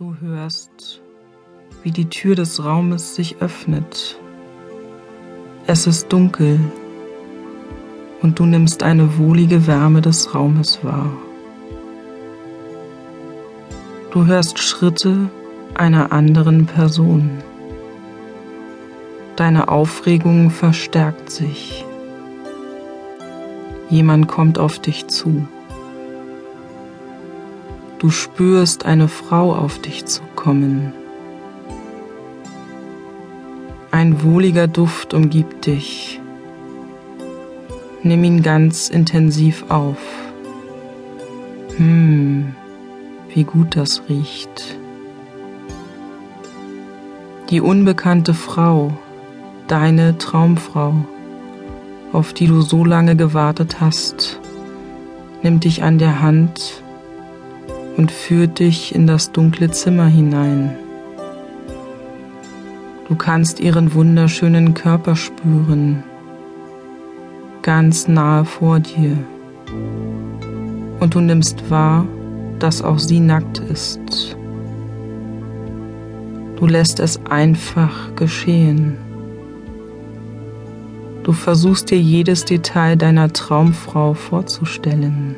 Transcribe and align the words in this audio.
Du 0.00 0.16
hörst, 0.18 1.02
wie 1.82 1.90
die 1.90 2.08
Tür 2.08 2.34
des 2.34 2.64
Raumes 2.64 3.16
sich 3.16 3.36
öffnet. 3.40 4.18
Es 5.66 5.86
ist 5.86 6.10
dunkel 6.10 6.58
und 8.22 8.38
du 8.38 8.46
nimmst 8.46 8.82
eine 8.82 9.18
wohlige 9.18 9.66
Wärme 9.66 10.00
des 10.00 10.34
Raumes 10.34 10.82
wahr. 10.82 11.12
Du 14.10 14.24
hörst 14.24 14.58
Schritte 14.58 15.28
einer 15.74 16.12
anderen 16.12 16.64
Person. 16.64 17.28
Deine 19.36 19.68
Aufregung 19.68 20.48
verstärkt 20.50 21.30
sich. 21.30 21.84
Jemand 23.90 24.28
kommt 24.28 24.58
auf 24.58 24.78
dich 24.78 25.08
zu. 25.08 25.46
Du 28.00 28.08
spürst 28.08 28.86
eine 28.86 29.08
Frau 29.08 29.54
auf 29.54 29.78
dich 29.78 30.06
zukommen. 30.06 30.94
Ein 33.90 34.22
wohliger 34.22 34.66
Duft 34.68 35.12
umgibt 35.12 35.66
dich. 35.66 36.18
Nimm 38.02 38.24
ihn 38.24 38.42
ganz 38.42 38.88
intensiv 38.88 39.66
auf. 39.68 39.98
Hm, 41.76 42.54
wie 43.34 43.44
gut 43.44 43.76
das 43.76 44.00
riecht. 44.08 44.78
Die 47.50 47.60
unbekannte 47.60 48.32
Frau, 48.32 48.94
deine 49.66 50.16
Traumfrau, 50.16 50.94
auf 52.14 52.32
die 52.32 52.46
du 52.46 52.62
so 52.62 52.82
lange 52.82 53.14
gewartet 53.14 53.78
hast, 53.78 54.40
nimmt 55.42 55.64
dich 55.64 55.82
an 55.82 55.98
der 55.98 56.22
Hand 56.22 56.82
und 58.00 58.10
führt 58.10 58.60
dich 58.60 58.94
in 58.94 59.06
das 59.06 59.30
dunkle 59.30 59.70
Zimmer 59.72 60.06
hinein. 60.06 60.74
Du 63.06 63.14
kannst 63.14 63.60
ihren 63.60 63.92
wunderschönen 63.92 64.72
Körper 64.72 65.16
spüren, 65.16 66.02
ganz 67.60 68.08
nahe 68.08 68.46
vor 68.46 68.80
dir. 68.80 69.18
Und 70.98 71.14
du 71.14 71.20
nimmst 71.20 71.70
wahr, 71.70 72.06
dass 72.58 72.80
auch 72.80 72.98
sie 72.98 73.20
nackt 73.20 73.58
ist. 73.58 74.00
Du 76.56 76.66
lässt 76.66 77.00
es 77.00 77.20
einfach 77.26 78.14
geschehen. 78.16 78.96
Du 81.22 81.32
versuchst 81.32 81.90
dir 81.90 82.00
jedes 82.00 82.46
Detail 82.46 82.96
deiner 82.96 83.30
Traumfrau 83.30 84.14
vorzustellen 84.14 85.36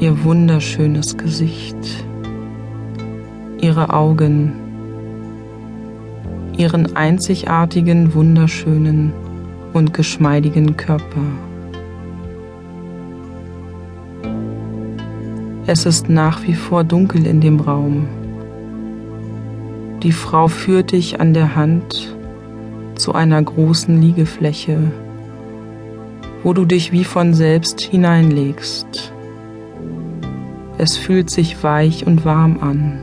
ihr 0.00 0.22
wunderschönes 0.22 1.16
Gesicht, 1.16 2.04
ihre 3.60 3.92
Augen, 3.92 4.52
ihren 6.56 6.94
einzigartigen, 6.94 8.14
wunderschönen 8.14 9.12
und 9.72 9.92
geschmeidigen 9.92 10.76
Körper. 10.76 11.22
Es 15.66 15.84
ist 15.84 16.08
nach 16.08 16.44
wie 16.44 16.54
vor 16.54 16.84
dunkel 16.84 17.26
in 17.26 17.40
dem 17.40 17.58
Raum. 17.58 18.06
Die 20.04 20.12
Frau 20.12 20.46
führt 20.46 20.92
dich 20.92 21.20
an 21.20 21.34
der 21.34 21.56
Hand 21.56 22.16
zu 22.94 23.14
einer 23.14 23.42
großen 23.42 24.00
Liegefläche, 24.00 24.78
wo 26.44 26.52
du 26.52 26.64
dich 26.64 26.92
wie 26.92 27.04
von 27.04 27.34
selbst 27.34 27.80
hineinlegst. 27.80 29.12
Es 30.80 30.96
fühlt 30.96 31.28
sich 31.28 31.64
weich 31.64 32.06
und 32.06 32.24
warm 32.24 32.58
an 32.60 33.00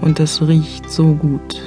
und 0.00 0.18
es 0.18 0.40
riecht 0.40 0.90
so 0.90 1.14
gut. 1.14 1.60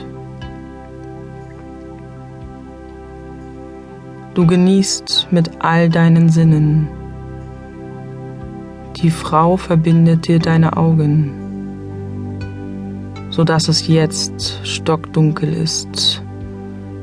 Du 4.33 4.47
genießt 4.47 5.27
mit 5.29 5.51
all 5.59 5.89
deinen 5.89 6.29
Sinnen. 6.29 6.87
Die 8.95 9.11
Frau 9.11 9.55
verbindet 9.55 10.27
dir 10.27 10.39
deine 10.39 10.75
Augen, 10.77 11.31
so 13.29 13.43
dass 13.43 13.67
es 13.67 13.87
jetzt 13.87 14.61
stockdunkel 14.63 15.53
ist, 15.53 16.23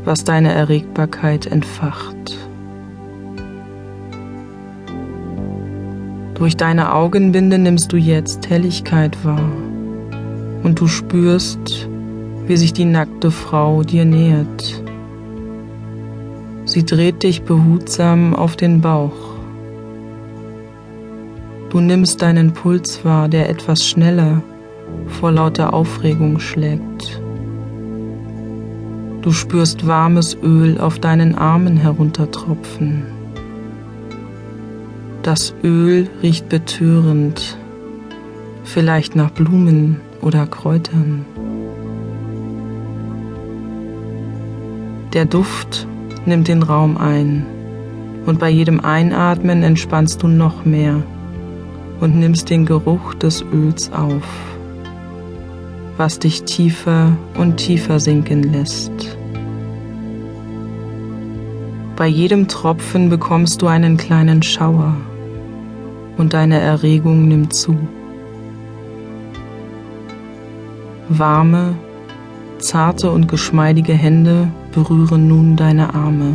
was 0.04 0.24
deine 0.24 0.52
Erregbarkeit 0.52 1.46
entfacht. 1.46 2.44
Durch 6.34 6.56
deine 6.56 6.92
Augenbinde 6.92 7.58
nimmst 7.58 7.92
du 7.92 7.96
jetzt 7.96 8.50
Helligkeit 8.50 9.24
wahr 9.24 9.52
und 10.64 10.80
du 10.80 10.88
spürst, 10.88 11.88
wie 12.46 12.56
sich 12.56 12.72
die 12.72 12.84
nackte 12.84 13.30
Frau 13.30 13.84
dir 13.84 14.04
nähert. 14.04 14.82
Sie 16.64 16.84
dreht 16.84 17.22
dich 17.22 17.42
behutsam 17.42 18.34
auf 18.34 18.56
den 18.56 18.80
Bauch. 18.80 19.12
Du 21.70 21.80
nimmst 21.80 22.22
deinen 22.22 22.52
Puls 22.52 23.04
wahr, 23.04 23.28
der 23.28 23.48
etwas 23.48 23.86
schneller 23.86 24.42
vor 25.06 25.30
lauter 25.30 25.72
Aufregung 25.72 26.40
schlägt. 26.40 27.20
Du 29.22 29.32
spürst 29.32 29.86
warmes 29.86 30.36
Öl 30.42 30.78
auf 30.78 30.98
deinen 30.98 31.34
Armen 31.34 31.76
heruntertropfen. 31.76 33.13
Das 35.24 35.54
Öl 35.64 36.06
riecht 36.22 36.50
betörend, 36.50 37.56
vielleicht 38.62 39.16
nach 39.16 39.30
Blumen 39.30 40.02
oder 40.20 40.46
Kräutern. 40.46 41.24
Der 45.14 45.24
Duft 45.24 45.88
nimmt 46.26 46.46
den 46.48 46.62
Raum 46.62 46.98
ein 46.98 47.46
und 48.26 48.38
bei 48.38 48.50
jedem 48.50 48.80
Einatmen 48.80 49.62
entspannst 49.62 50.22
du 50.22 50.28
noch 50.28 50.66
mehr 50.66 51.02
und 52.00 52.16
nimmst 52.16 52.50
den 52.50 52.66
Geruch 52.66 53.14
des 53.14 53.42
Öls 53.50 53.90
auf, 53.94 54.28
was 55.96 56.18
dich 56.18 56.42
tiefer 56.42 57.16
und 57.38 57.56
tiefer 57.56 57.98
sinken 57.98 58.42
lässt. 58.52 59.16
Bei 61.96 62.08
jedem 62.08 62.46
Tropfen 62.46 63.08
bekommst 63.08 63.62
du 63.62 63.68
einen 63.68 63.96
kleinen 63.96 64.42
Schauer 64.42 64.94
und 66.16 66.34
deine 66.34 66.60
Erregung 66.60 67.28
nimmt 67.28 67.54
zu. 67.54 67.76
Warme, 71.08 71.75
zarte 72.58 73.10
und 73.10 73.28
geschmeidige 73.28 73.92
Hände 73.92 74.48
berühren 74.72 75.28
nun 75.28 75.56
deine 75.56 75.94
Arme. 75.94 76.34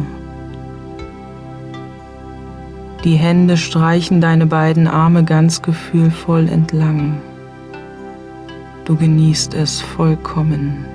Die 3.04 3.16
Hände 3.16 3.56
streichen 3.56 4.20
deine 4.20 4.46
beiden 4.46 4.88
Arme 4.88 5.24
ganz 5.24 5.62
gefühlvoll 5.62 6.50
entlang. 6.50 7.18
Du 8.86 8.96
genießt 8.96 9.54
es 9.54 9.80
vollkommen. 9.80 10.86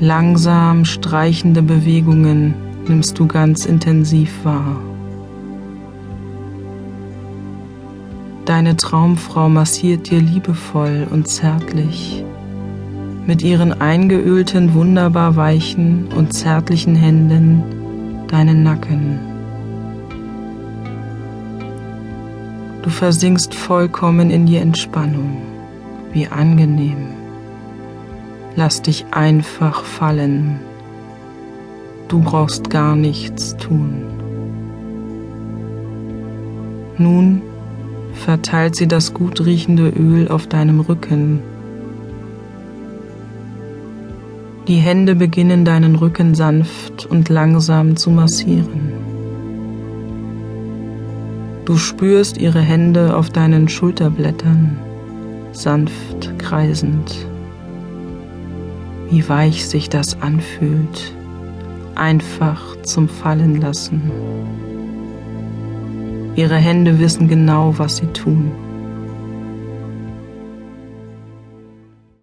Langsam 0.00 0.84
streichende 0.84 1.62
Bewegungen 1.62 2.54
nimmst 2.86 3.18
du 3.18 3.26
ganz 3.26 3.64
intensiv 3.64 4.44
wahr. 4.44 4.76
Deine 8.44 8.76
Traumfrau 8.76 9.48
massiert 9.48 10.10
dir 10.10 10.20
liebevoll 10.20 11.06
und 11.10 11.28
zärtlich 11.28 12.24
mit 13.26 13.42
ihren 13.42 13.80
eingeölten, 13.80 14.74
wunderbar 14.74 15.36
weichen 15.36 16.08
und 16.16 16.32
zärtlichen 16.32 16.96
Händen 16.96 17.62
deinen 18.26 18.64
Nacken. 18.64 19.20
Du 22.82 22.90
versinkst 22.90 23.54
vollkommen 23.54 24.30
in 24.30 24.46
die 24.46 24.56
Entspannung. 24.56 25.42
Wie 26.12 26.26
angenehm. 26.26 27.14
Lass 28.56 28.82
dich 28.82 29.06
einfach 29.12 29.84
fallen. 29.84 30.58
Du 32.08 32.20
brauchst 32.20 32.68
gar 32.70 32.96
nichts 32.96 33.56
tun. 33.56 34.02
Nun 36.98 37.42
verteilt 38.22 38.76
sie 38.76 38.86
das 38.86 39.12
gut 39.12 39.44
riechende 39.44 39.88
Öl 39.88 40.28
auf 40.28 40.46
deinem 40.46 40.80
Rücken. 40.80 41.42
Die 44.68 44.76
Hände 44.76 45.16
beginnen 45.16 45.64
deinen 45.64 45.96
Rücken 45.96 46.34
sanft 46.34 47.04
und 47.04 47.28
langsam 47.28 47.96
zu 47.96 48.10
massieren. 48.10 48.92
Du 51.64 51.76
spürst 51.76 52.38
ihre 52.38 52.60
Hände 52.60 53.16
auf 53.16 53.30
deinen 53.30 53.68
Schulterblättern, 53.68 54.78
sanft 55.52 56.38
kreisend. 56.38 57.26
Wie 59.10 59.28
weich 59.28 59.66
sich 59.66 59.88
das 59.88 60.20
anfühlt, 60.22 61.14
einfach 61.94 62.80
zum 62.82 63.08
Fallen 63.08 63.60
lassen. 63.60 64.10
Ihre 66.34 66.56
Hände 66.56 66.98
wissen 66.98 67.28
genau, 67.28 67.74
was 67.76 67.98
sie 67.98 68.06
tun. 68.06 68.50